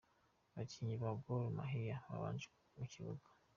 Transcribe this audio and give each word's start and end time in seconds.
Abakinnyi 0.51 0.95
ba 1.01 1.11
Gor 1.23 1.43
Mahia 1.57 1.97
babanje 2.07 2.47
mu 2.77 2.85
kibuga:. 2.93 3.25